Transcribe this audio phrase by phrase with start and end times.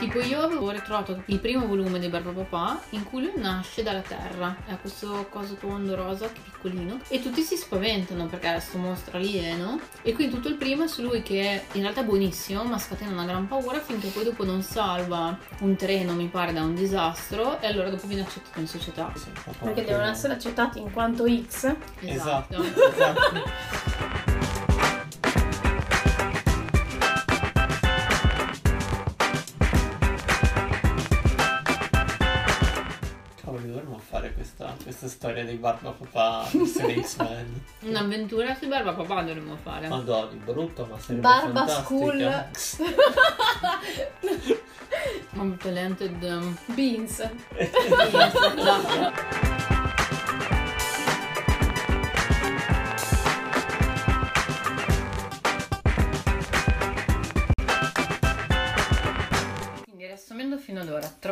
[0.00, 4.00] Tipo io avevo ritrovato il primo volume di Barba Papà in cui lui nasce dalla
[4.00, 4.56] terra.
[4.66, 8.78] Ha questo coso tondo rosa che è piccolino e tutti si spaventano perché è questo
[8.78, 12.64] mostro alieno e quindi tutto il primo è su lui che in realtà è buonissimo
[12.64, 16.62] ma scatena una gran paura finché poi dopo non salva un treno mi pare da
[16.62, 19.12] un disastro e allora dopo viene accettato in società.
[19.14, 19.28] Sì,
[19.62, 21.74] Perché devono essere accettati in quanto X.
[22.00, 22.62] Esatto.
[22.62, 24.18] Esatto.
[34.90, 37.62] questa, storia dei Barba Papà versione X-Men.
[37.82, 39.88] Un'avventura su Barba Papà dovremmo fare.
[39.88, 42.50] Madonna, brutto, ma sarebbe Barba fantastica.
[45.34, 47.30] Un talented um, Beans.
[47.56, 49.39] esatto.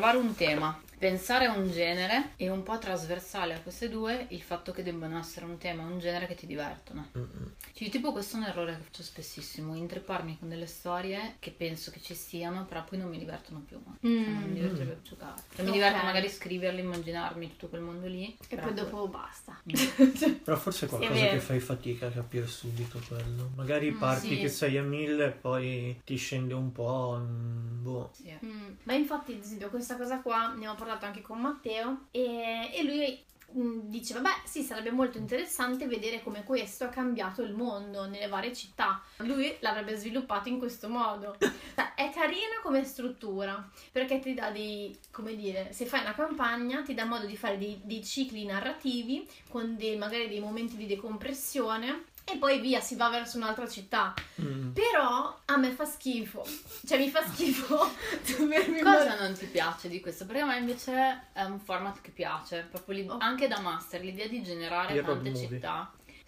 [0.08, 4.40] Trovare un tema, pensare a un genere e un po' trasversale a queste due il
[4.40, 7.08] fatto che debbano essere un tema e un genere che ti divertono.
[7.16, 7.52] Mm-mm.
[7.74, 11.90] Sì, tipo questo è un errore che faccio spessissimo, intripparmi con delle storie che penso
[11.90, 13.78] che ci stiano, però poi non mi divertono più.
[14.00, 15.42] Cioè, non mi divertirebbe più giocare.
[15.54, 15.74] Cioè, mi Ok.
[15.76, 18.36] diverte magari scriverli, immaginarmi tutto quel mondo lì.
[18.48, 19.60] E poi dopo basta.
[20.44, 23.50] Però forse è Sì, è qualcosa che fai fatica a capire subito quello.
[23.54, 24.38] Magari Mm, parti sì.
[24.40, 27.18] che sei a mille e poi ti scende un po'.
[27.20, 28.10] mm, boh.
[28.12, 28.36] Sì.
[28.44, 32.70] Mm, Ma infatti, ad esempio, questa cosa qua ne ho parlato anche con Matteo e,
[32.72, 33.24] e lui
[33.58, 38.28] mm, dice, vabbè, sì, sarebbe molto interessante vedere come questo ha cambiato il mondo nelle
[38.28, 39.02] varie città.
[39.18, 41.36] Lui l'avrebbe sviluppato in questo modo.
[41.38, 46.82] Cioè, è carina come struttura, perché ti dà dei, come dire, se fai una campagna
[46.82, 50.86] ti dà modo di fare dei, dei cicli narrativi con dei, magari dei momenti di
[50.86, 52.04] decompressione.
[52.30, 54.12] E poi via, si va verso un'altra città.
[54.40, 54.72] Mm.
[54.72, 56.44] Però a me fa schifo.
[56.86, 57.90] Cioè, mi fa schifo
[58.36, 60.26] dovermi Cosa non ti piace di questo?
[60.26, 63.16] Perché a me invece è un format che piace, proprio l'i- Oh.
[63.20, 65.58] anche da master, l'idea di generare road tante movie.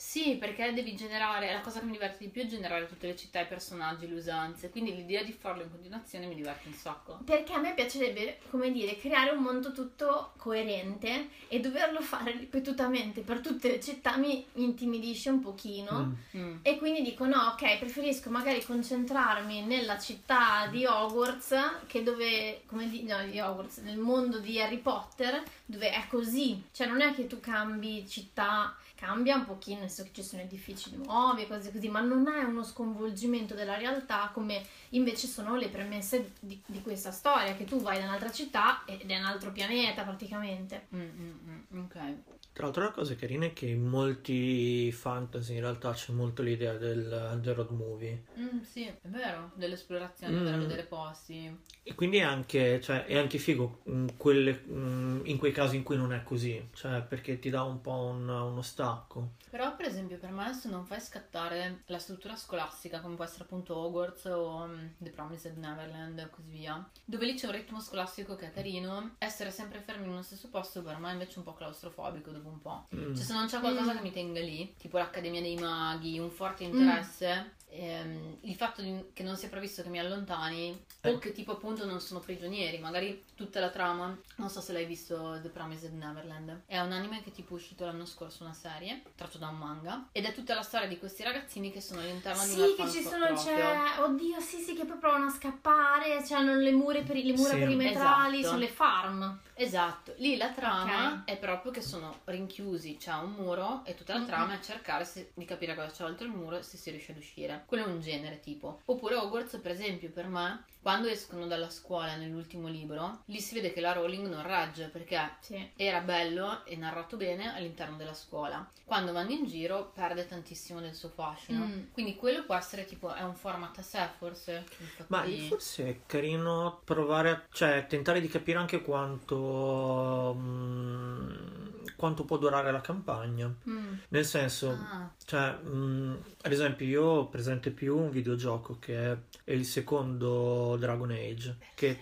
[0.01, 3.15] Sì, perché devi generare, la cosa che mi diverte di più è generare tutte le
[3.15, 7.19] città, i personaggi, le usanze, quindi l'idea di farlo in continuazione mi diverte un sacco.
[7.23, 13.21] Perché a me piacerebbe, come dire, creare un mondo tutto coerente e doverlo fare ripetutamente
[13.21, 16.17] per tutte le città mi intimidisce un pochino.
[16.35, 16.41] Mm.
[16.41, 16.57] Mm.
[16.63, 22.89] E quindi dico no, ok, preferisco magari concentrarmi nella città di Hogwarts che dove, come
[22.89, 26.65] di, no, di Hogwarts, nel mondo di Harry Potter, dove è così.
[26.73, 30.95] Cioè non è che tu cambi città, cambia un pochino, senso che ci sono edifici
[30.95, 35.69] nuovi e cose così, ma non è uno sconvolgimento della realtà come invece sono le
[35.69, 39.53] premesse di, di questa storia, che tu vai da un'altra città ed è un altro
[39.53, 40.89] pianeta praticamente.
[40.95, 42.15] Mm, mm, mm, ok.
[42.53, 46.75] Tra l'altro la cosa carina è che in molti fantasy in realtà c'è molto l'idea
[46.75, 48.25] del, del road movie.
[48.39, 50.37] Mm, sì, è vero, dell'esplorazione, Mm.
[50.39, 51.59] andare a vedere posti.
[51.83, 55.83] E quindi è anche, cioè, è anche figo mm, quelle- mm, in quei casi in
[55.83, 59.31] cui non è così, cioè perché ti dà un po' un- uno stacco.
[59.51, 63.45] Però, per esempio, per me se non fai scattare la struttura scolastica, come può essere
[63.45, 67.81] appunto Hogwarts o mm, The Promised Neverland e così via, dove lì c'è un ritmo
[67.81, 71.39] scolastico che è carino, essere sempre fermi in uno stesso posto per me è invece
[71.39, 72.87] un po' claustrofobico dopo un po'.
[72.97, 73.15] Mm.
[73.15, 73.97] Cioè, se non c'è qualcosa Mm.
[73.97, 79.11] che mi tenga lì, tipo l'Accademia dei Maghi, un forte interesse, ehm, il fatto di-
[79.13, 81.11] che non sia previsto che mi allontani, Eh.
[81.11, 84.85] o che tipo appunto non sono prigionieri, magari tutta la trama, non so se l'hai
[84.87, 89.03] visto The Promised Neverland, è un anime che tipo è uscito l'anno scorso, una serie,
[89.15, 92.45] tratto da un manga, ed è tutta la storia di questi ragazzini che sono all'interno
[92.45, 96.23] di un Sì, che ci sono, c'è, oddio, sì, sì, che poi provano a scappare,
[96.27, 97.59] c'hanno le mura, peri- le mura Sì.
[97.61, 98.47] perimetrali, Esatto.
[98.55, 99.41] sono le farm.
[99.55, 101.25] Esatto, lì la trama Ok.
[101.25, 105.33] è proprio che sono rinchiusi, c'è un muro e tutta la trama è cercare se-
[105.35, 107.60] di capire cosa c'è oltre il muro e se si riesce ad uscire.
[107.67, 108.81] Quello è un genere tipo.
[108.87, 113.73] Oppure Hogwarts, per esempio, per me, quando escono dalla scuola nell'ultimo libro, lì si vede
[113.73, 115.71] che la Rowling non regge perché Sì.
[115.77, 118.67] era bello e narrato bene all'interno della scuola.
[118.85, 121.65] Quando vanno in giro perde tantissimo del suo fascino.
[121.67, 121.83] Mm.
[121.93, 124.65] Quindi quello può essere tipo, è un format a sé forse?
[124.79, 130.35] Il fatto Ma di- forse è carino provare, a- cioè tentare di capire anche quanto,
[130.37, 131.69] mm,
[132.01, 133.55] quanto può durare la campagna.
[133.69, 133.93] Mm.
[134.09, 139.13] Nel senso, Ah, Cioè, mh, ad esempio, io ho presente più un videogioco che
[139.45, 141.57] è, il secondo Dragon Age.
[141.75, 141.99] Che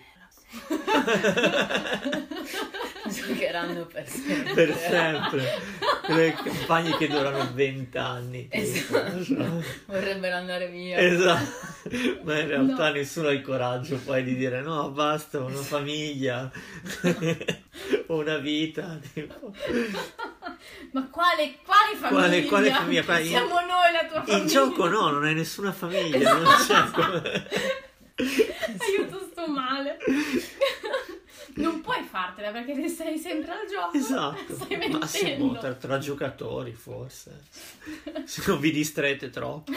[3.09, 4.53] giocheranno per sempre.
[4.53, 5.77] per sempre.
[6.07, 8.47] Le campagne che durano 20 anni.
[8.49, 9.63] Esatto.
[9.87, 10.97] Vorrebbero andare via.
[10.97, 11.67] Esatto.
[12.23, 12.93] Ma in realtà No.
[12.93, 16.51] nessuno ha il coraggio poi di dire no, basta, una famiglia,
[18.07, 18.99] una vita.
[19.13, 19.53] Tipo.
[20.91, 22.47] Ma quale, quale famiglia?
[22.47, 23.23] Quale- quale famiglia?
[23.23, 24.37] Siamo noi la tua famiglia.
[24.37, 26.33] In gioco no, non hai nessuna famiglia.
[26.39, 27.47] Non c'è come...
[28.79, 29.97] Aiuto, sto male.
[31.59, 33.97] Non puoi fartela perché ne sei sempre al gioco.
[33.97, 34.55] Esatto.
[34.55, 35.59] Stai Massimo mentendo.
[35.59, 37.43] tra, tra giocatori forse.
[38.23, 39.71] Se non vi distraete troppo.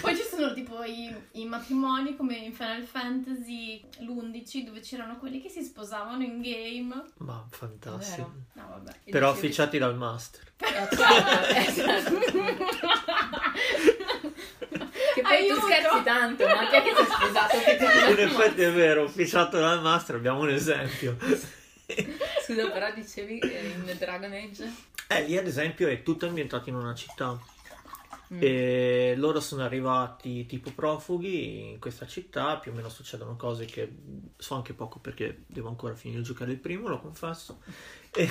[0.00, 5.40] Poi ci sono tipo i, i matrimoni come in Final Fantasy l'11 dove c'erano quelli
[5.40, 7.02] che si sposavano in game.
[7.18, 8.32] Ma fantastico.
[8.54, 10.52] No, Però officiati dal master.
[15.12, 15.14] Eh.
[15.14, 15.60] Che poi Aiuto!
[15.60, 17.58] tu scherzi tanto, ma chi è che sposato?
[17.58, 21.16] Ti ha In effetti è vero, officiato dal master, abbiamo un esempio.
[22.42, 24.72] Scusa, però dicevi che in Dragon Age.
[25.08, 27.38] Eh, lì ad esempio è tutto ambientato in una città.
[28.32, 28.38] Mm.
[28.40, 33.92] E loro sono arrivati tipo profughi in questa città, più o meno succedono cose che
[34.38, 37.60] so anche poco perché devo ancora finire di giocare il primo, lo confesso.
[38.14, 38.28] E-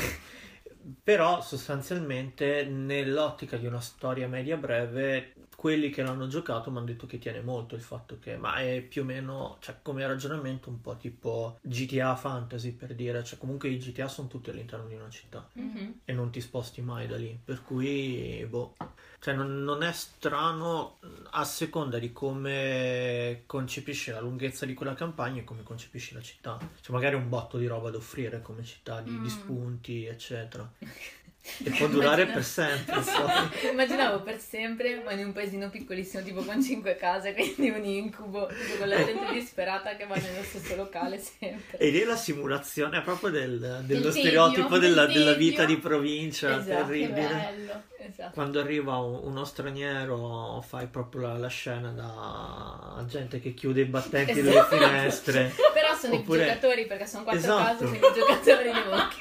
[1.03, 7.05] però sostanzialmente nell'ottica di una storia media breve, quelli che l'hanno giocato mi hanno detto
[7.05, 10.81] che tiene molto il fatto che, ma è più o meno, cioè come ragionamento un
[10.81, 15.09] po' tipo GTA Fantasy per dire, cioè comunque i GTA sono tutti all'interno di una
[15.11, 15.99] città Mhm.
[16.03, 17.39] e non ti sposti mai da lì.
[17.45, 18.75] Per cui, boh,
[19.19, 20.97] cioè non, non è strano
[21.29, 26.57] a seconda di come concepisci la lunghezza di quella campagna e come concepisci la città.
[26.81, 29.27] C'è magari un botto di roba da offrire come città, di, di Mm.
[29.27, 30.67] spunti, eccetera.
[31.63, 33.01] E può durare per sempre.
[33.01, 33.71] poi.
[33.71, 38.47] Immaginavo per sempre, ma in un paesino piccolissimo, tipo con cinque case, quindi un incubo,
[38.77, 41.77] con la gente disperata che va nello stesso locale sempre.
[41.79, 45.77] E lì è la simulazione proprio del- dello Del stereotipo della, del della vita di
[45.77, 47.11] provincia, Esatto, terribile.
[47.11, 47.83] bello.
[48.11, 48.31] Esatto.
[48.33, 53.85] Quando arriva un- uno straniero fai proprio la, la scena da gente che chiude i
[53.85, 54.75] battenti delle Esatto.
[54.75, 57.63] finestre Però sono Oppure- i giocatori, perché sono quattro Esatto.
[57.63, 58.69] case, quindi i giocatori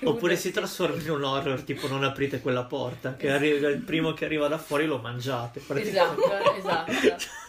[0.03, 4.13] oppure si trasforma in un horror tipo non aprite quella porta che arriva, il primo
[4.13, 5.61] che arriva da fuori lo mangiate.
[5.75, 6.93] Esatto, esatto.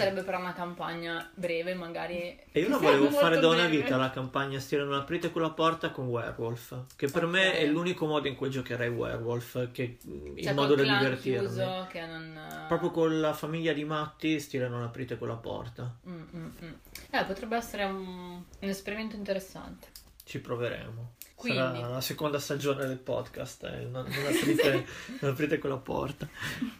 [0.00, 2.16] Sarebbe però una campagna breve, magari.
[2.52, 3.76] e io la volevo fare da una breve.
[3.82, 7.30] vita la campagna stile non aprite quella porta con Werewolf che per Ok.
[7.30, 11.86] me è l'unico modo in cui giocherei Werewolf che il Cioè, modo da divertirmi chiuso
[11.90, 12.64] che non.
[12.68, 16.72] proprio con la famiglia di matti stile non aprite quella porta Mm, mm, mm.
[17.10, 19.86] Eh, potrebbe essere un, un esperimento interessante.
[20.30, 21.14] Ci proveremo.
[21.34, 21.58] Quindi.
[21.58, 23.64] Sarà la seconda stagione del podcast.
[23.64, 24.86] eh, Non, non aprite,
[25.20, 26.28] non aprite quella porta.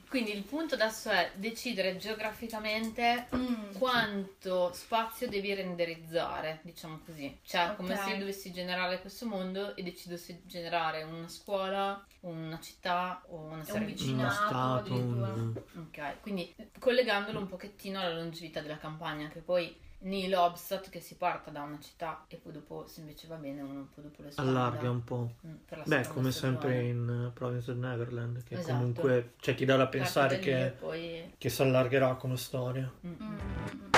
[0.08, 3.72] Quindi il punto adesso è decidere geograficamente Mm.
[3.76, 7.38] quanto spazio devi renderizzare, diciamo così.
[7.42, 8.04] Cioè, come Ok.
[8.04, 13.36] se io dovessi generare questo mondo e decido se generare una scuola, una città o
[13.36, 14.92] una un serie Vicinato, stato.
[14.94, 21.00] un- Ok, quindi collegandolo un pochettino alla longevità della campagna, che poi Neil Obstat che
[21.00, 24.22] si parta da una città e poi dopo, se invece va bene, uno poi dopo
[24.22, 24.50] lo espande.
[24.50, 25.32] Allarga un po'.
[25.46, 25.54] Mm,
[25.84, 26.32] Beh, come stagione.
[26.32, 28.72] sempre in uh, Province of Neverland, che Esatto.
[28.72, 31.34] comunque cioè, ti dà da pensare che, poi...
[31.36, 32.90] che si allargherà come storia.
[33.06, 33.89] Mm,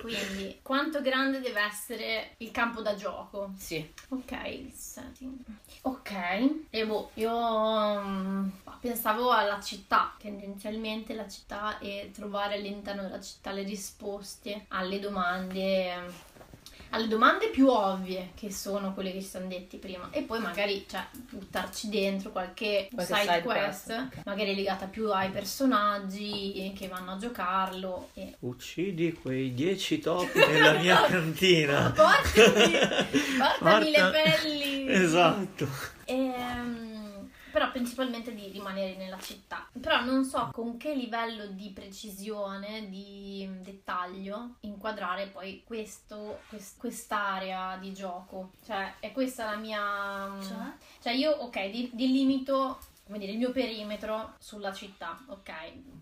[0.00, 3.52] Quindi, quanto grande deve essere il campo da gioco?
[3.56, 5.36] Sì, Ok, il setting.
[5.82, 6.12] Ok,
[6.70, 8.48] e boh, io mm,
[8.80, 16.28] pensavo alla città, tendenzialmente la città e trovare all'interno della città le risposte alle domande
[16.90, 20.84] alle domande più ovvie che sono quelle che ci siamo detti prima e poi magari
[20.88, 24.20] cioè, buttarci dentro qualche, Qualche side, side quest, quest, ok.
[24.24, 30.72] magari legata più ai personaggi che vanno a giocarlo e Uccidi quei dieci topi nella
[30.78, 31.90] mia cantina.
[31.94, 32.70] Portami,
[33.38, 34.92] portami Porta- le pelli.
[34.92, 35.68] Esatto.
[36.06, 36.89] Ehm,
[37.50, 39.68] però principalmente di rimanere nella città.
[39.80, 47.76] Però non so con che livello di precisione, di dettaglio inquadrare poi questo, quest- quest'area
[47.78, 48.52] di gioco.
[48.64, 50.36] Cioè, è questa la mia...
[50.40, 50.72] Cioè?
[51.02, 52.78] Cioè io, ok, di- delimito,
[53.10, 55.52] come dire, il mio perimetro sulla città, ok?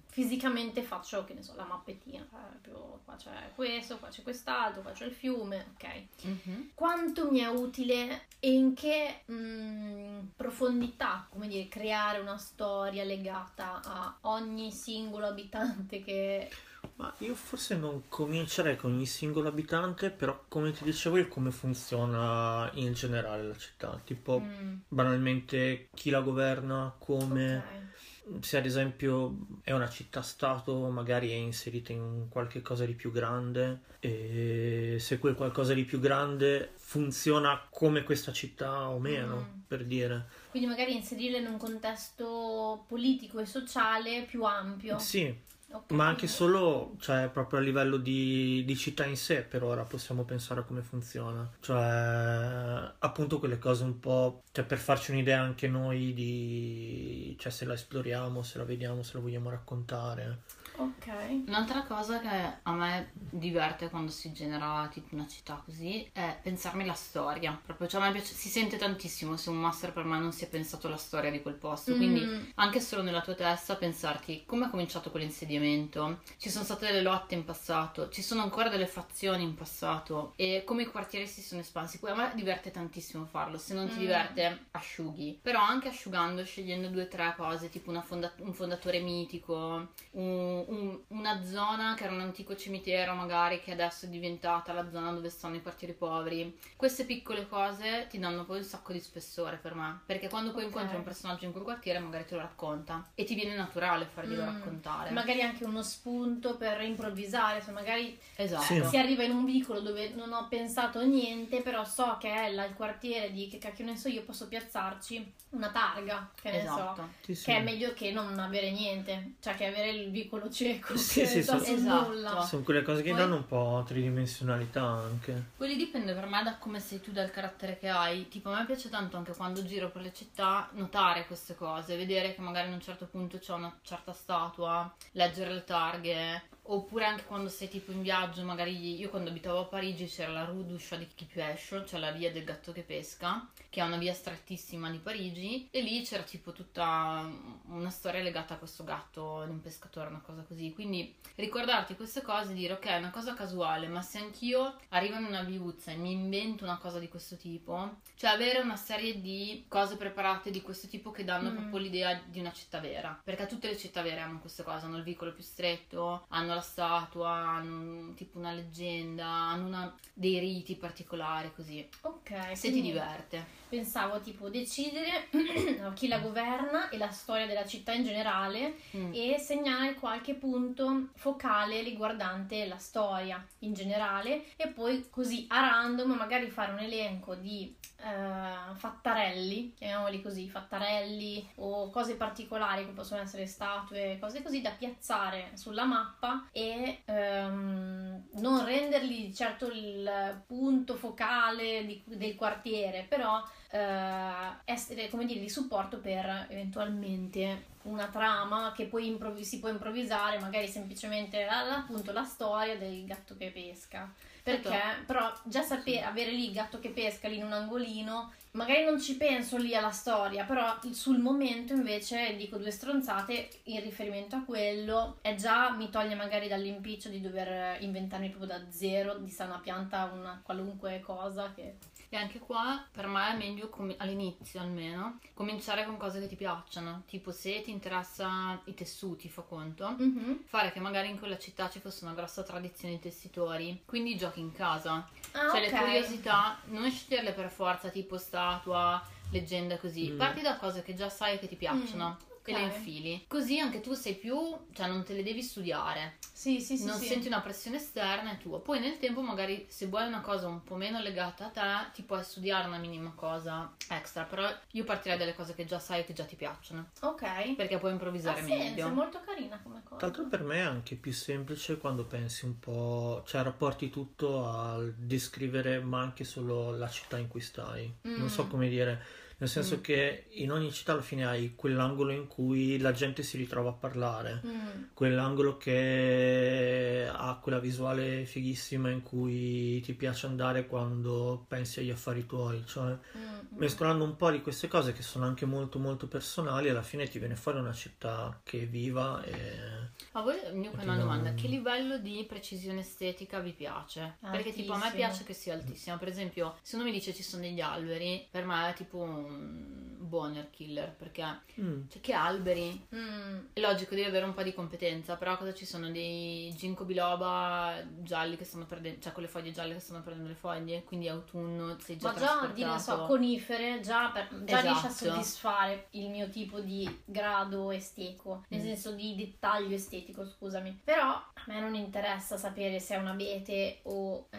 [0.09, 2.21] Fisicamente faccio, che ne so, la mappettina.
[2.23, 6.03] eh, più- qua c'è questo, qua c'è quest'altro, qua c'è il fiume, ok?
[6.27, 6.71] Mhm.
[6.75, 13.81] quanto mi è utile e in che mh, profondità, come dire, creare una storia legata
[13.83, 16.51] a ogni singolo abitante che...
[16.97, 21.51] Ma io forse non comincerei con ogni singolo abitante, però come ti dicevo io come
[21.53, 24.01] funziona in generale la città.
[24.05, 27.57] Tipo, Mm, banalmente chi la governa, come...
[27.57, 28.45] ok.
[28.45, 33.81] se ad esempio è una città-stato, magari è inserita in qualche cosa di più grande
[34.01, 39.61] e se quel qualcosa di più grande funziona come questa città o meno, Mm.
[39.67, 40.27] per dire.
[40.51, 44.99] Quindi magari inserirle in un contesto politico e sociale più ampio.
[44.99, 45.35] Sì,
[45.71, 45.91] Ok.
[45.93, 50.25] Ma anche solo, cioè, proprio a livello di, di città in sé, per ora possiamo
[50.25, 51.49] pensare a come funziona.
[51.61, 54.45] Cioè, appunto, quelle cose un po'.
[54.51, 57.37] Cioè, per farci un'idea anche noi di.
[57.39, 60.43] cioè, se la esploriamo, se la vediamo, se la vogliamo raccontare.
[60.81, 61.07] Ok.
[61.49, 62.29] Un'altra cosa che
[62.63, 67.59] a me diverte quando si genera tipo una città così è pensarmi la storia.
[67.65, 70.45] Proprio, cioè a me piace, si sente tantissimo se un master per me non si
[70.45, 71.97] è pensato la storia di quel posto.
[71.97, 72.45] Quindi Mm.
[72.57, 77.35] anche solo nella tua testa pensarti come è cominciato quell'insediamento, ci sono state delle lotte
[77.35, 81.61] in passato, ci sono ancora delle fazioni in passato e come i quartieri si sono
[81.61, 81.99] espansi.
[81.99, 83.99] Poi a me diverte tantissimo farlo, se non ti Mm.
[83.99, 85.39] diverte asciughi.
[85.43, 90.99] Però anche asciugando, scegliendo due o tre cose, tipo fonda- un fondatore mitico, un- un-
[91.09, 95.29] una zona che era un antico cimitero magari che adesso è diventata la zona dove
[95.31, 96.59] stanno i quartieri poveri.
[96.77, 100.63] Queste piccole cose ti danno poi un sacco di spessore per me, perché quando poi
[100.65, 100.69] Ok.
[100.69, 104.43] incontri un personaggio in quel quartiere magari te lo racconta e ti viene naturale farglielo
[104.43, 104.47] Mm.
[104.47, 105.11] raccontare.
[105.11, 108.63] Magari anche uno spunto per improvvisare, se magari Esatto.
[108.65, 108.85] Sì.
[108.85, 112.65] si arriva in un vicolo dove non ho pensato niente, però so che è là
[112.65, 116.95] il quartiere di che cacchio ne so io, posso piazzarci una targa, che ne Esatto.
[117.03, 117.09] so.
[117.23, 117.45] Sì, sì.
[117.47, 121.27] Che è meglio che non avere niente, cioè che avere il vicolo cieco Sì, che
[121.27, 122.09] sì, sul Esatto.
[122.09, 122.41] nulla.
[122.43, 125.51] Sono quelle cose che Poi- danno un po' tridimensionalità anche.
[125.57, 128.29] Quelli dipende per me da come sei tu, dal carattere che hai.
[128.29, 132.35] Tipo, a me piace tanto anche quando giro per le città notare queste cose, vedere
[132.35, 136.43] che magari a un certo punto c'è una certa statua, leggere le targhe.
[136.71, 140.45] Oppure anche quando sei tipo in viaggio, magari io quando abitavo a Parigi c'era la
[140.45, 143.97] Rue du Chat de Kipuescio, cioè la via del gatto che pesca, che è una
[143.97, 147.27] via strettissima di Parigi, e lì c'era tipo tutta
[147.69, 150.73] una storia legata a questo gatto di un pescatore, una cosa così.
[150.75, 155.17] Quindi ricordarti queste cose e dire ok, è una cosa casuale, ma se anch'io arrivo
[155.17, 159.23] in una viuzza e mi invento una cosa di questo tipo, cioè avere una serie
[159.23, 161.57] di cose preparate di questo tipo che danno Mm.
[161.57, 163.19] proprio l'idea di una città vera.
[163.25, 166.65] Perché tutte le città vere hanno queste cose, hanno il vicolo più stretto, hanno la
[166.65, 171.87] statua, hanno tipo una leggenda, hanno una- dei riti particolari così.
[172.03, 173.57] Ok, Se ti diverte.
[173.69, 175.29] pensavo tipo decidere
[175.95, 179.13] chi la governa e la storia della città in generale Mm.
[179.15, 186.13] e segnare qualche punto focale riguardante la storia in generale e poi così a random
[186.13, 193.21] magari fare un elenco di eh, fattarelli, chiamiamoli così, fattarelli o cose particolari che possono
[193.21, 200.95] essere statue, cose così da piazzare sulla mappa e ehm, non renderli certo il punto
[200.97, 208.87] focale di- del quartiere, però essere come dire di supporto per eventualmente una trama che
[208.87, 214.13] poi improvvi- si può improvvisare, magari semplicemente appunto la storia del gatto che pesca.
[214.43, 215.05] Perché Certo.
[215.05, 218.99] però già sapere avere lì il gatto che pesca lì in un angolino, magari non
[218.99, 224.45] ci penso lì alla storia, però sul momento invece dico due stronzate in riferimento a
[224.45, 229.45] quello e già mi toglie magari dall'impiccio di dover inventarmi proprio da zero di sta
[229.45, 231.77] una pianta, una qualunque cosa che
[232.11, 236.37] E anche qua per me è meglio com- all'inizio almeno cominciare con cose che ti
[236.37, 237.03] piacciono.
[237.07, 239.95] Tipo se ti interessa i tessuti, fa conto.
[239.99, 240.45] Mhm.
[240.47, 244.41] Fare che magari in quella città ci fosse una grossa tradizione di tessitori, quindi giochi
[244.41, 245.07] in casa.
[245.33, 245.71] Ah, cioè ok.
[245.71, 250.11] le curiosità, non sceglierle per forza, tipo statua, leggenda così.
[250.11, 250.19] Mm.
[250.19, 252.17] Parti da cose che già sai che ti piacciono.
[252.21, 253.25] Mm, E le infili.
[253.29, 254.37] Così anche tu sei più,
[254.73, 256.17] cioè non te le devi studiare.
[256.33, 256.85] Sì, sì, sì.
[256.85, 257.07] non sì.
[257.07, 258.61] senti una pressione esterna, è tua.
[258.61, 262.03] Poi nel tempo, magari se vuoi una cosa un po' meno legata a te, ti
[262.03, 264.25] puoi studiare una minima cosa extra.
[264.25, 266.91] Però io partirei dalle cose che già sai e che già ti piacciono.
[267.01, 267.55] Ok.
[267.57, 268.87] Perché puoi Ha improvvisare senso, meglio.
[268.87, 269.97] è molto carina come cosa.
[269.97, 274.47] Tra l'altro per me è anche più semplice quando pensi un po', cioè rapporti tutto
[274.49, 277.93] al descrivere ma anche solo la città in cui stai.
[278.03, 278.49] Non so Mm.
[278.49, 279.05] come dire,
[279.39, 279.81] nel senso Mm.
[279.81, 283.73] che in ogni città alla fine hai quell'angolo in cui la gente si ritrova a
[283.75, 284.41] parlare.
[284.45, 284.83] Mm.
[284.95, 292.27] Quell'angolo che ha quella visuale fighissima in cui ti piace andare quando pensi agli affari
[292.27, 293.57] tuoi, cioè Mm.
[293.59, 297.19] mescolando un po' di queste cose che sono anche molto molto personali, alla fine ti
[297.19, 301.35] viene fuori una città che è viva e Ma voi, io Ti una do domanda,
[301.35, 304.17] che livello di precisione estetica vi piace?
[304.21, 305.07] Perché tipo a me Altissimo.
[305.09, 308.45] piace che sia altissima, per esempio se uno mi dice ci sono degli alberi, per
[308.45, 311.23] me è tipo un boner killer, perché
[311.61, 311.83] Mm.
[311.91, 312.87] cioè che alberi?
[312.95, 313.39] Mm.
[313.53, 315.91] È logico, devi avere un po' di competenza, però cosa ci sono?
[315.91, 320.29] Dei ginkgo biloba gialli che stanno perdendo, cioè con le foglie gialle che stanno perdendo
[320.29, 324.61] le foglie, quindi autunno sei già Ma già di ne so, conifere già, per- già
[324.61, 325.11] riesce a Esatto.
[325.11, 328.65] soddisfare il mio tipo di grado estetico, nel Mm.
[328.65, 330.81] senso di dettaglio estetico, scusami.
[330.85, 334.39] Però a me non interessa sapere se è un abete o eh,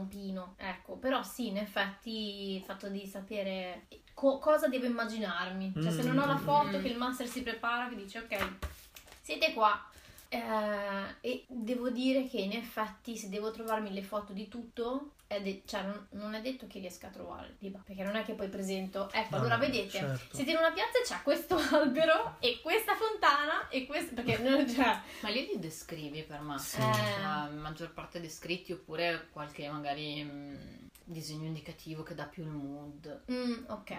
[0.00, 0.94] un pino, ecco.
[0.96, 5.72] Però sì, in effetti il fatto di sapere co- cosa devo immaginarmi.
[5.80, 6.82] Cioè se non ho la foto Mm.
[6.82, 8.48] che il master si prepara, che dice ok,
[9.20, 9.89] siete qua.
[10.32, 15.42] Eh, e devo dire che in effetti se devo trovarmi le foto di tutto, è
[15.42, 18.48] de- cioè non, non è detto che riesca a trovare perché non è che poi
[18.48, 20.36] presento, ecco, No, allora vedete, certo.
[20.36, 25.00] siete in una piazza c'è questo albero e questa fontana e questo, perché non cioè,
[25.22, 26.58] Ma lì li descrivi per me.
[26.60, 26.78] Sì.
[26.80, 27.20] Eh.
[27.22, 33.22] La maggior parte descritti oppure qualche magari mh, disegno indicativo che dà più il mood.
[33.30, 33.94] mm, ok.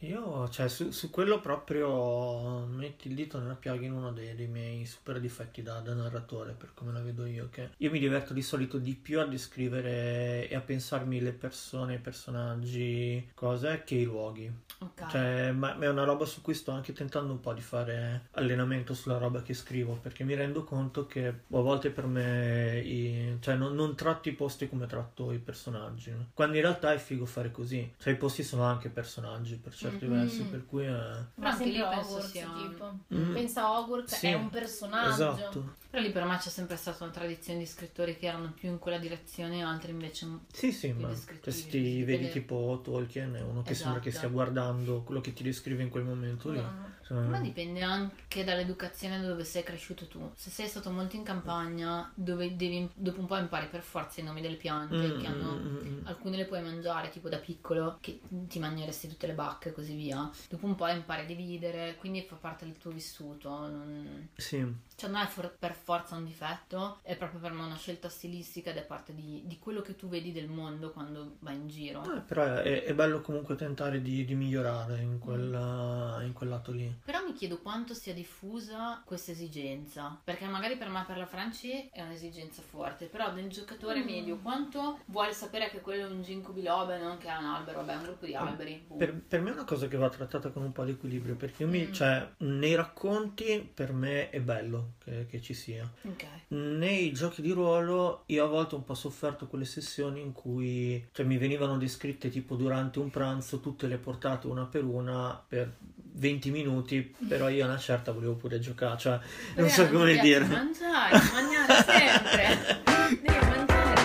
[0.00, 2.66] Io, cioè, su, su quello proprio
[3.04, 6.52] metti il dito nella piaga in uno dei, dei miei super difetti da, da narratore,
[6.52, 10.48] per come la vedo io, che io mi diverto di solito di più a descrivere
[10.48, 14.50] e a pensarmi le persone, i personaggi, cose, che i luoghi.
[14.78, 15.06] Ok.
[15.08, 18.28] Cioè, ma ma è una roba su cui sto anche tentando un po' di fare
[18.32, 23.36] allenamento sulla roba che scrivo, perché mi rendo conto che a volte per me i-
[23.40, 26.30] cioè, non, non tratto i posti come tratto i personaggi, no?
[26.34, 27.92] quando in realtà è figo fare così.
[27.98, 30.10] Cioè, i posti sono anche personaggi per certi Mhm.
[30.12, 30.90] versi, per cui è...
[31.36, 32.93] Ma anche lì penso sia- tipo.
[33.14, 33.32] Mm.
[33.32, 35.12] Pensa a Hogwarts, Sì, è un personaggio.
[35.12, 35.74] Esatto.
[35.90, 38.78] Però lì per me c'è sempre stata una tradizione di scrittori che erano più in
[38.78, 41.08] quella direzione, altri invece Sì, sì, ma
[41.40, 44.26] questi si vedi tipo Tolkien, è uno che sembra che Esatto.
[44.26, 46.60] stia guardando quello che ti descrive in quel momento lì.
[46.60, 46.93] No.
[47.06, 50.30] Cioè, Ma dipende anche dall'educazione dove sei cresciuto tu.
[50.34, 54.24] Se sei stato molto in campagna, dove devi, dopo un po' impari per forza i
[54.24, 56.06] nomi delle piante, mm, che hanno mm, mm, mm.
[56.06, 59.94] Alcune le puoi mangiare tipo da piccolo, che ti mangeresti tutte le bacche e così
[59.94, 60.30] via.
[60.48, 63.48] Dopo un po' impari a dividere, quindi fa parte del tuo vissuto.
[63.50, 64.64] non- Sì,
[64.96, 68.70] Cioè non è for- per forza un difetto, è proprio per me una scelta stilistica
[68.70, 72.02] ed è parte di, di quello che tu vedi del mondo quando vai in giro.
[72.16, 76.72] Eh, però è, è bello comunque tentare di, di migliorare in quel, in quel lato
[76.72, 76.93] lì.
[77.04, 81.88] Però mi chiedo quanto sia diffusa questa esigenza, perché magari per me per la Franci
[81.92, 84.04] è un'esigenza forte, però del giocatore Mm.
[84.04, 87.44] medio quanto vuole sapere che quello è un ginkgo biloba e non che è un
[87.44, 88.84] albero, vabbè, un gruppo di alberi.
[88.86, 88.96] boh.
[88.96, 91.62] Per, per me è una cosa che va trattata con un po' di equilibrio, perché
[91.62, 91.92] io mi- Mm.
[91.92, 95.88] cioè, nei racconti per me è bello che, che ci sia.
[96.02, 96.24] Ok.
[96.48, 101.06] Nei giochi di ruolo io a volte ho un po' sofferto quelle sessioni in cui
[101.12, 105.76] cioè, mi venivano descritte tipo durante un pranzo tutte le portate una per una per
[106.16, 109.18] 20 minuti, però io a una certa volevo pure giocare, cioè
[109.56, 110.44] non so come dire.
[110.44, 112.82] Mangiare, mangiare sempre.
[113.20, 114.02] Devi mangiare.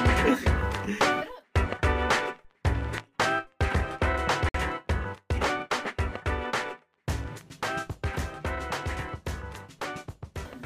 [0.98, 1.38] Però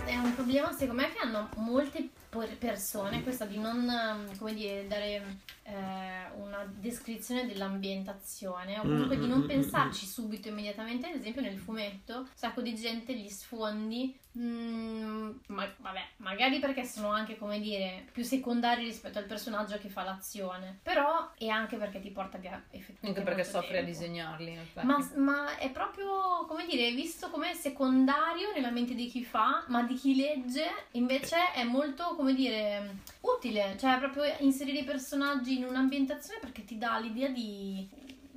[0.05, 2.09] È un problema secondo me che hanno molte
[2.57, 6.22] persone, questa di non, come dire, dare eh,
[6.53, 11.57] una descrizione dell'ambientazione o comunque di Mm, non mm, pensarci subito, immediatamente, ad esempio nel
[11.57, 17.59] fumetto, un sacco di gente gli sfondi, mm, ma, vabbè, magari perché sono anche, come
[17.59, 22.37] dire, più secondari rispetto al personaggio che fa l'azione, però e anche perché ti porta
[22.37, 23.89] via effettivamente anche perché molto soffre a tempo.
[23.91, 24.57] disegnarli.
[24.81, 29.83] Ma, ma è proprio, come dire, visto come secondario nella mente di chi fa, ma
[29.83, 33.75] di chi legge invece è molto, come dire, utile.
[33.79, 37.87] Cioè, proprio inserire i personaggi in un'ambientazione perché ti dà l'idea di...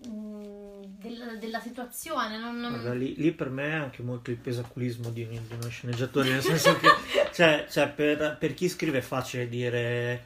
[0.09, 0.66] mm,
[0.99, 2.39] della, della situazione.
[2.39, 5.69] Non, non- Guarda, lì, lì per me è anche molto il pesaculismo di, di uno
[5.69, 6.89] sceneggiatore, nel senso che
[7.33, 10.25] cioè, cioè, per, per chi scrive è facile dire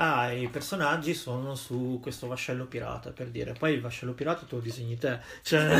[0.00, 4.54] ah, i personaggi sono su questo vascello pirata, per dire, poi il vascello pirata te
[4.54, 5.78] lo disegni te, cioè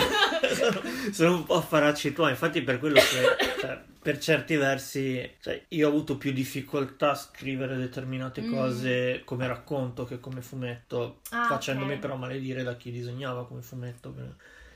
[0.54, 0.80] sono,
[1.12, 5.86] sono un po' affaracci tuoi, infatti per quello che cioè, per certi versi cioè, io
[5.86, 8.52] ho avuto più difficoltà a scrivere determinate Mm.
[8.54, 11.98] cose come racconto che come fumetto, Ah, facendomi ok.
[11.98, 14.14] però maledire da chi disegnava come fumetto.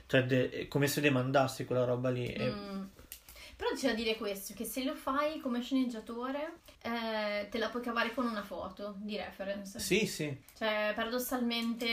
[0.06, 2.26] Cioè, de- come se demandassi quella roba lì.
[2.26, 2.82] e- Mm.
[3.64, 7.82] Però c'è da dire questo, che se lo fai come sceneggiatore eh, te la puoi
[7.82, 9.78] cavare con una foto di reference.
[9.78, 10.36] Sì, sì.
[10.54, 11.86] Cioè, paradossalmente,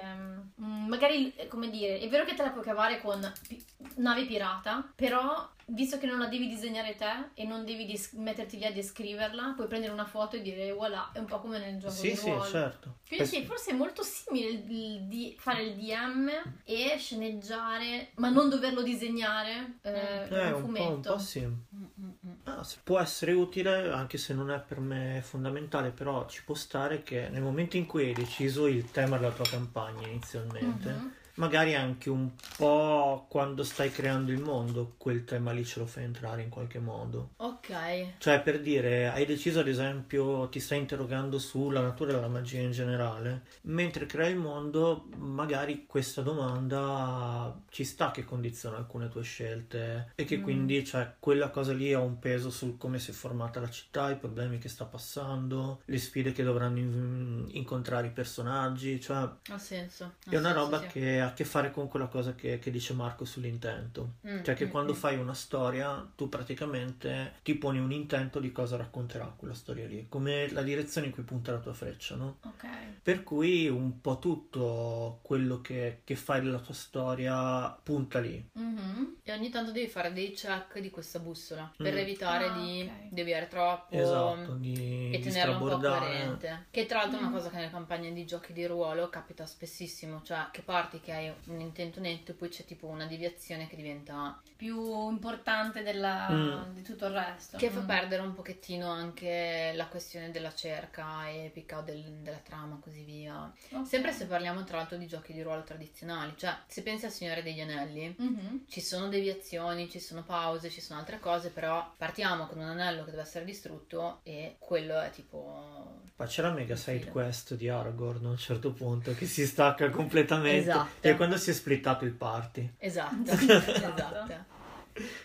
[0.00, 3.62] ehm, mm, magari, eh, come dire, è vero che te la puoi cavare con pi-
[3.96, 8.56] nave pirata, però visto che non la devi disegnare te e non devi dis- metterti
[8.58, 11.78] lì a descriverla, puoi prendere una foto e dire voilà, è un po' come nel
[11.78, 12.44] gioco Sì, di sì, ruolo.
[12.44, 12.96] certo.
[13.06, 16.30] Quindi sì, forse è molto simile il, il di fare il DM
[16.64, 20.94] e sceneggiare, ma non doverlo disegnare eh, Eh, un un po', fumetto.
[20.94, 21.40] un po' sì.
[21.46, 22.32] Mm, mm, mm.
[22.44, 27.02] Ah, può essere utile anche se non è per me fondamentale, però ci può stare
[27.02, 31.12] che nel momento in cui hai deciso il tema della tua campagna inizialmente, Mhm.
[31.38, 36.04] Magari anche un po' quando stai creando il mondo, quel tema lì ce lo fai
[36.04, 37.30] entrare in qualche modo.
[37.36, 38.14] Ok.
[38.18, 42.72] Cioè, per dire, hai deciso ad esempio, ti stai interrogando sulla natura della magia in
[42.72, 50.12] generale, mentre crei il mondo, magari questa domanda ci sta che condiziona alcune tue scelte
[50.16, 50.42] e che Mm.
[50.42, 54.10] quindi, cioè, quella cosa lì ha un peso sul come si è formata la città,
[54.10, 59.58] i problemi che sta passando, le sfide che dovranno in- incontrare i personaggi, cioè Ha
[59.58, 60.04] senso.
[60.04, 60.86] ha è una senso, roba sì.
[60.88, 64.14] che a che fare con quella cosa che, che dice Marco sull'intento.
[64.26, 64.96] Mm, Cioè che mm, quando mm.
[64.96, 70.06] fai una storia tu praticamente ti poni un intento di cosa racconterà quella storia lì,
[70.08, 72.38] come la direzione in cui punta la tua freccia, no?
[72.44, 72.66] Ok.
[73.02, 78.48] Per cui un po' tutto quello che, che fai della tua storia punta lì.
[78.52, 79.16] Mhm.
[79.22, 81.98] E ogni tanto devi fare dei check di questa bussola per Mm.
[81.98, 83.08] evitare Ah, di ok.
[83.12, 86.66] deviare troppo Esatto, di, e di tenerla un po' coerente.
[86.70, 87.34] Che tra l'altro è una Mm.
[87.34, 91.32] cosa che nelle campagne di giochi di ruolo capita spessissimo, cioè che parti che hai
[91.46, 96.72] un intento netto e poi c'è tipo una deviazione che diventa Più importante della- Mm.
[96.74, 97.56] di tutto il resto.
[97.58, 97.86] che fa Mm.
[97.86, 103.52] perdere un pochettino anche la questione della cerca epica o del- della trama così via.
[103.70, 103.86] Ok.
[103.86, 107.42] Sempre se parliamo tra l'altro di giochi di ruolo tradizionali, cioè se pensi al Signore
[107.42, 108.64] degli Anelli, Mhm.
[108.68, 113.04] ci sono deviazioni, ci sono pause, ci sono altre cose, però partiamo con un anello
[113.04, 116.00] che deve essere distrutto e quello è tipo...
[116.16, 119.88] Ma c'è la mega side quest di Aragorn a un certo punto che si stacca
[119.88, 120.58] completamente.
[120.58, 121.06] Esatto.
[121.10, 122.74] E quando si è splittato il party.
[122.78, 123.70] Esatto, Esatto.
[123.72, 124.56] esatto.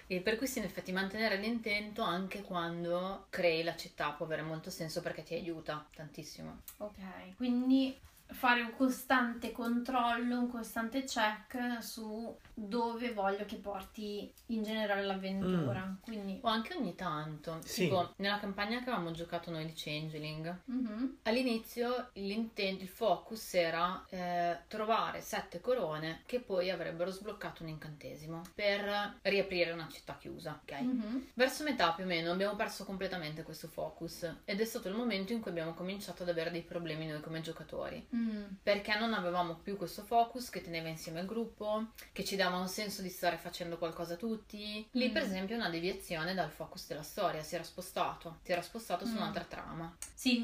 [0.08, 4.44] E per cui sì, in effetti mantenere l'intento anche quando crei la città può avere
[4.44, 6.60] molto senso perché ti aiuta tantissimo.
[6.78, 7.98] Ok, quindi
[8.34, 15.96] fare un costante controllo, un costante check su dove voglio che porti in generale l'avventura.
[16.02, 17.84] Quindi, O anche ogni tanto, Sì.
[17.84, 21.18] tipo nella campagna che avevamo giocato noi di Changeling, Mhm.
[21.24, 28.42] All'inizio l'intento, il focus era eh, trovare sette corone che poi avrebbero sbloccato un incantesimo
[28.54, 30.80] per riaprire una città chiusa, ok?
[30.82, 31.28] Mhm.
[31.34, 35.34] Verso metà più o meno abbiamo perso completamente questo focus ed è stato il momento
[35.34, 38.06] in cui abbiamo cominciato ad avere dei problemi noi come giocatori.
[38.16, 38.23] Mm.
[38.64, 42.68] Perché non avevamo più questo focus che teneva insieme il gruppo, che ci dava un
[42.68, 44.88] senso di stare facendo qualcosa tutti.
[44.92, 45.26] Lì, per Mm.
[45.26, 49.18] esempio, una deviazione dal focus della storia si era spostato, si era spostato su Mm.
[49.18, 49.96] un'altra trama.
[50.14, 50.42] Sì,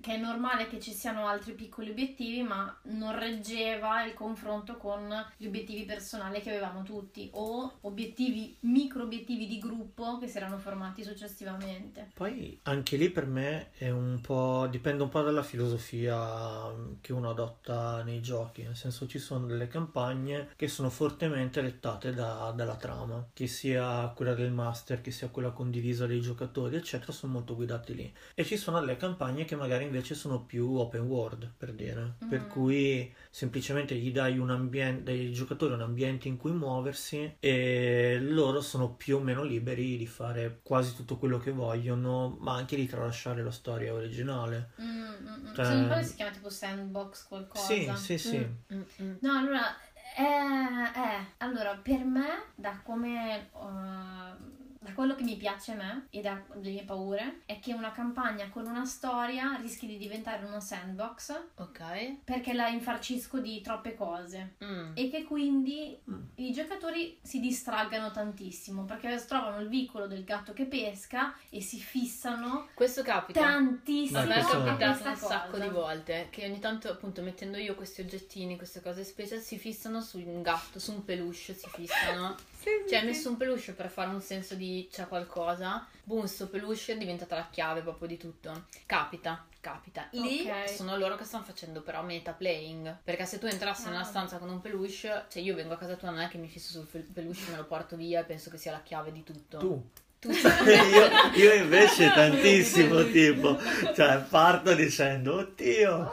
[0.00, 5.12] che è normale che ci siano altri piccoli obiettivi, ma non reggeva il confronto con
[5.36, 10.58] gli obiettivi personali che avevamo tutti o obiettivi, micro obiettivi di gruppo che si erano
[10.58, 12.10] formati successivamente.
[12.14, 14.66] Poi anche lì per me è un po'.
[14.70, 18.62] dipende un po' dalla filosofia che uno adotta nei giochi.
[18.62, 24.12] Nel senso ci sono delle campagne che sono fortemente dettate da- dalla trama, che sia
[24.14, 28.12] quella del master, che sia quella condivisa dai giocatori, eccetera, sono molto guidati lì.
[28.34, 32.14] E ci sono delle campagne che magari invece sono più open world, per dire.
[32.28, 32.48] Per Mm.
[32.48, 38.60] cui semplicemente gli dai un ambiente, dai giocatori un ambiente in cui muoversi e loro
[38.60, 42.86] sono più o meno liberi di fare quasi tutto quello che vogliono, ma anche di
[42.86, 44.70] tralasciare la storia originale.
[44.80, 45.54] Mm, mm, mm.
[45.54, 47.94] Cioè- Se non sbaglio si chiama tipo sandbox qualcosa.
[47.94, 48.38] Sì, sì, sì.
[48.38, 49.16] Mm, mm, mm.
[49.20, 49.76] No, allora,
[50.16, 56.06] eh, eh, allora, per me, da come, uh, da quello che mi piace a me
[56.10, 60.60] e dalle mie paure, è che una campagna con una storia rischi di diventare una
[60.60, 62.22] sandbox Ok.
[62.24, 64.92] perché la infarcisco di troppe cose Mm.
[64.94, 66.22] e che quindi Mm.
[66.36, 71.78] i giocatori si distraggano tantissimo perché trovano il vicolo del gatto che pesca e si
[71.78, 73.40] fissano Questo capita.
[73.40, 75.62] tantissimo A me è capitato un sacco cosa.
[75.62, 80.00] di volte che ogni tanto, appunto, mettendo io questi oggettini, queste cose special, si fissano
[80.02, 82.34] su un gatto, su un peluche, si fissano.
[82.64, 85.86] Cioè, hai messo un peluche per fare un senso di c'è qualcosa.
[86.02, 88.64] Boom, sto peluche è diventata la chiave proprio di tutto.
[88.86, 90.08] Capita, capita.
[90.12, 90.68] Lì Ok.
[90.74, 92.98] sono loro che stanno facendo però meta playing.
[93.02, 93.90] Perché se tu entrassi Ah.
[93.90, 96.48] nella stanza con un peluche, cioè io vengo a casa tua, non è che mi
[96.48, 99.58] fisso sul peluche, me lo porto via e penso che sia la chiave di tutto.
[99.58, 99.90] Tu.
[100.20, 103.58] Tu io, io invece tantissimo tipo,
[103.94, 106.10] cioè parto dicendo, oddio.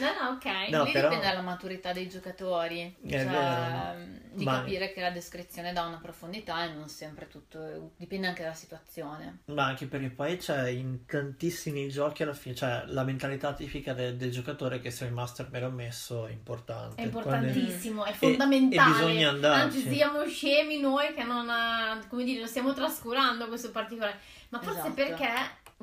[0.00, 4.22] No no ok No, Lì però- dipende dalla maturità dei giocatori, È cioè, vero.
[4.34, 8.42] di Ma- capire che la descrizione dà una profondità e non sempre tutto, dipende anche
[8.42, 9.40] dalla situazione.
[9.46, 14.16] Ma anche perché poi c'è in tantissimi giochi alla fine, cioè la mentalità tipica del,
[14.16, 17.02] del giocatore che se il master me l'ha messo è importante.
[17.02, 18.90] È Quando- importantissimo, è fondamentale.
[18.90, 19.76] e bisogna andarci.
[19.78, 21.46] Anzi, siamo scemi noi che non,
[22.08, 24.18] come dire, lo stiamo trascurando questo particolare.
[24.48, 24.94] Ma forse Esatto.
[24.94, 25.32] perché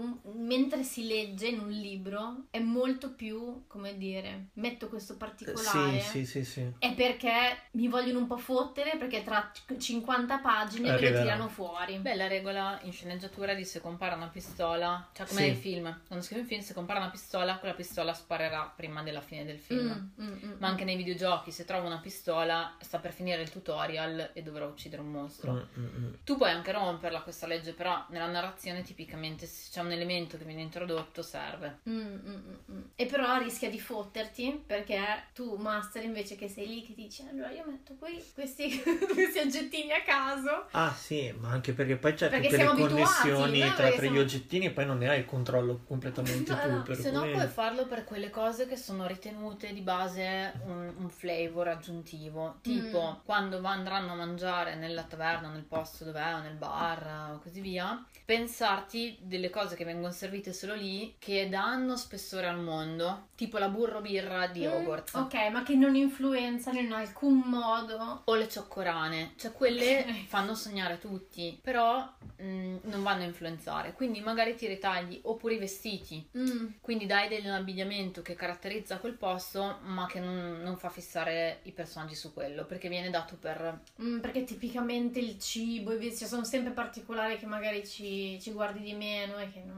[0.01, 5.99] un- mentre si legge in un libro è molto più, come dire, metto questo particolare.
[5.99, 6.71] Sì, sì, sì, sì.
[6.79, 11.21] È perché mi vogliono un po' fottere perché tra c- 50 pagine me lo Arriverà.
[11.23, 11.97] tirano fuori.
[11.97, 15.45] Beh, la regola in sceneggiatura di se compara una pistola, cioè come Sì.
[15.47, 19.21] nei film, quando scrivi un film, se compara una pistola, quella pistola sparerà prima della
[19.21, 20.11] fine del film.
[20.19, 23.49] Mm, mm, mm, Ma anche nei videogiochi, se trovo una pistola, sta per finire il
[23.51, 25.53] tutorial e dovrò uccidere un mostro.
[25.53, 26.13] Mm, mm, mm.
[26.23, 30.37] Tu puoi anche romperla questa legge, però nella narrazione tipicamente se c'è un un elemento
[30.37, 31.79] che viene introdotto serve.
[31.89, 32.81] Mm, mm, mm, mm.
[32.95, 34.99] E però rischia di fotterti perché
[35.33, 38.81] tu, master, invece che sei lì che dici allora io metto qui questi,
[39.13, 40.67] questi oggettini a caso.
[40.71, 43.65] Ah sì, ma anche perché poi c'è Perché tutte le connessioni no?
[43.75, 46.69] tra, tra gli siamo- oggettini e poi non ne hai il controllo completamente No, tu.
[46.69, 50.93] no, per se no puoi farlo per quelle cose che sono ritenute di base un,
[50.97, 53.25] un flavor aggiuntivo, tipo Mm.
[53.25, 57.59] quando andranno a mangiare nella taverna, nel posto dove è o nel bar o così
[57.61, 63.57] via, pensarti delle cose che vengono servite solo lì che danno spessore al mondo, tipo
[63.57, 65.13] la burro birra di Mm, Hogwarts.
[65.15, 68.21] Ok, ma che non influenzano in alcun modo.
[68.25, 70.25] O le cioccorane, cioè quelle Ok.
[70.27, 72.07] fanno sognare tutti, però
[72.41, 73.93] mm, non vanno a influenzare.
[73.93, 76.67] Quindi magari ti ritagli oppure i vestiti, Mm.
[76.81, 82.15] Quindi dai dell'abbigliamento che caratterizza quel posto, ma che non, non fa fissare i personaggi
[82.15, 83.79] su quello, perché viene dato per...
[84.01, 88.79] Mm, perché tipicamente il cibo, i vestiti sono sempre particolari che magari ci, ci guardi
[88.81, 89.70] di meno e che non...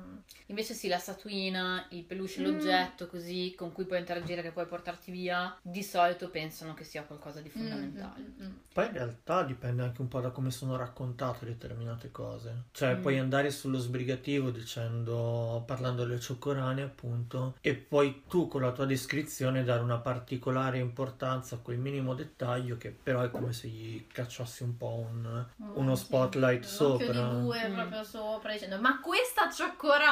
[0.48, 2.44] Invece sì, la statuina, il peluche, Mm.
[2.44, 7.04] l'oggetto così con cui puoi interagire, che puoi portarti via, di solito pensano che sia
[7.04, 8.22] qualcosa di Mm, fondamentale.
[8.22, 8.52] mm, mm, mm.
[8.74, 12.64] Poi in realtà dipende anche un po' da come sono raccontate determinate cose.
[12.72, 13.02] Cioè, Mm.
[13.02, 18.86] puoi andare sullo sbrigativo dicendo, parlando delle cioccorane, appunto, e poi tu con la tua
[18.86, 24.06] descrizione dare una particolare importanza a quel minimo dettaglio che però è come se gli
[24.08, 26.04] cacciassi un po' un- uno Mm, sì.
[26.04, 27.30] spotlight Un occhio sopra.
[27.68, 27.74] di Mm.
[27.76, 29.50] proprio sopra dicendo ma questa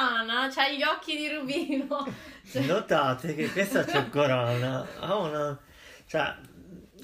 [0.02, 2.06] cioccorana c'ha gli occhi di rubino
[2.50, 5.58] Cioè, Notate che questa cioccorana ha una...
[6.06, 6.34] cioè,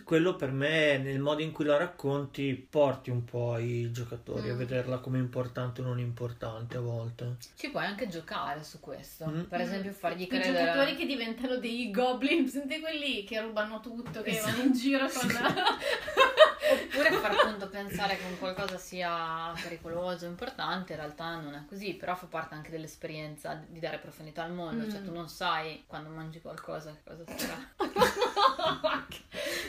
[0.03, 4.55] quello per me, nel modo in cui la racconti, porti un po' i giocatori a
[4.55, 4.57] Mm.
[4.57, 7.37] vederla come importante o non importante a volte.
[7.57, 9.27] Ci puoi anche giocare su questo.
[9.27, 9.43] Mm.
[9.43, 10.65] Per esempio fargli credere...
[10.65, 14.51] giocatori che diventano dei goblin senti quelli che rubano tutto che Esatto.
[14.51, 15.29] vanno in giro con
[16.71, 21.95] Oppure far appunto pensare che un qualcosa sia pericoloso, importante, in realtà non è così,
[21.95, 24.91] però fa parte anche dell'esperienza di dare profondità al mondo, Mm.
[24.91, 27.57] cioè tu non sai quando mangi qualcosa che cosa sarà.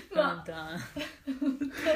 [0.13, 0.43] Ma-.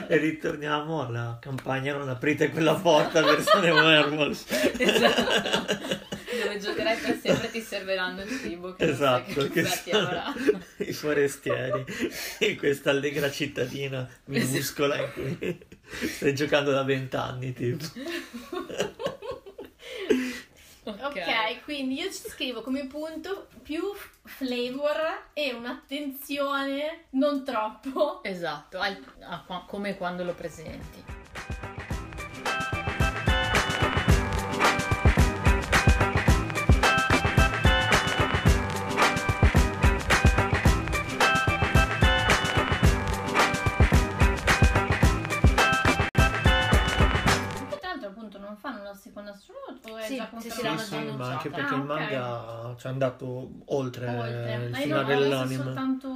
[0.07, 4.45] E ritorniamo alla campagna Non aprite quella porta versione werewolf.
[4.79, 6.01] Esatto.
[6.53, 10.33] Dove giocherai per sempre ti serviranno il cibo che Esatto, che che avrà.
[10.77, 11.83] i forestieri
[12.39, 15.59] in questa allegra cittadina minuscola in cui
[16.09, 17.85] stai giocando da vent'anni, tipo.
[20.85, 23.81] ok quindi io ci scrivo come punto più
[24.25, 31.12] flavor e un'attenzione non troppo Esatto, al- a come quando lo presenti.
[50.99, 54.65] Sì, ma anche perché Ah, il manga ci è andato oltre, Oltre.
[54.69, 55.63] il finale dell'anime.
[55.63, 56.12] soltanto.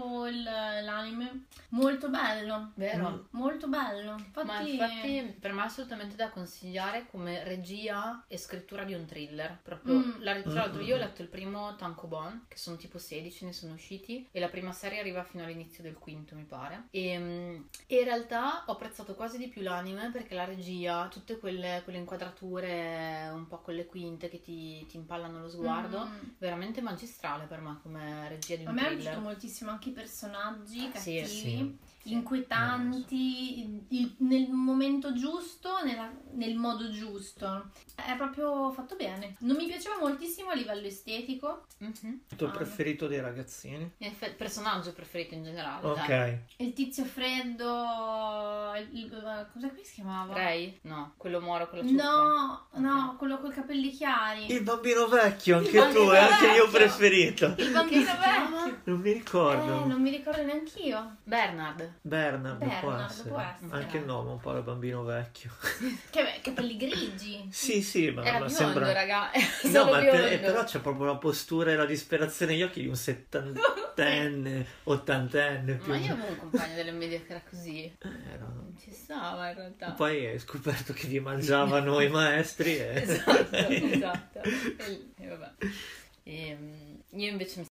[1.69, 2.71] Molto bello.
[2.75, 3.27] Vero?
[3.31, 4.13] Molto bello.
[4.17, 9.05] Infatti, Ma infatti per me è assolutamente da consigliare come regia e scrittura di un
[9.05, 9.59] thriller.
[9.61, 10.11] Proprio Mm.
[10.21, 11.01] la- tra Mm, l'altro mm, io ho mm.
[11.01, 14.99] letto il primo Tankobon, che sono tipo 16, ne sono usciti, e la prima serie
[14.99, 16.87] arriva fino all'inizio del quinto, mi pare.
[16.91, 21.37] E, mm, e in realtà ho apprezzato quasi di più l'anime perché la regia, tutte
[21.37, 26.29] quelle, quelle inquadrature un po' con le quinte che ti, ti impallano lo sguardo, Mm.
[26.37, 29.03] veramente magistrale per me come regia di A un me è thriller.
[29.03, 31.55] piaciuto moltissimo anche i personaggi Sì, cattivi, sì.
[32.03, 37.69] Inquietanti, il- il- nel momento giusto, nella- nel modo giusto.
[37.95, 39.35] È proprio fatto bene.
[39.39, 41.65] Non mi piaceva moltissimo a livello estetico.
[41.79, 42.21] Mhm.
[42.29, 42.51] Il tuo Ah.
[42.51, 43.91] preferito dei ragazzini?
[43.97, 45.85] In effetti, personaggio preferito in generale.
[45.87, 46.07] Ok.
[46.07, 46.37] dai.
[46.57, 50.33] Il tizio freddo, il, il- cos'è che si chiamava?
[50.33, 50.79] Ray?
[50.83, 52.03] No, quello moro con la ciucca.
[52.03, 53.17] No, no, Ok.
[53.17, 54.51] quello con i capelli chiari.
[54.51, 56.77] Il bambino vecchio, anche Il tu, bambino è anche il mio vecchio.
[56.79, 57.45] preferito.
[57.57, 58.81] Il bambino vecchio.
[58.83, 59.83] Non mi ricordo.
[59.83, 61.17] Eh, non mi ricordo neanch'io.
[61.23, 61.93] Bernard.
[62.01, 63.29] Bernard, può Bernard, essere.
[63.29, 63.71] può essere.
[63.83, 65.51] Anche il nome, un po' il bambino vecchio.
[66.09, 67.47] Che capelli grigi.
[67.51, 68.91] sì, sì, ma, Era ma biondo, sembra...
[68.93, 69.31] raga.
[69.71, 72.95] No, ma per- però c'è proprio la postura e la disperazione negli occhi di un
[72.95, 75.91] settantenne, ottantenne più.
[75.91, 77.83] Ma io avevo un compagno delle medie che era così.
[77.83, 79.91] Eh, Non ci stava in realtà.
[79.91, 83.01] Poi hai scoperto che vi mangiavano i maestri e...
[83.07, 84.41] Esatto, esatto.
[84.43, 85.51] E, e vabbè.
[86.23, 87.65] Ehm, io invece mi